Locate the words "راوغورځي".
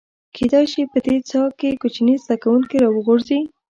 2.83-3.39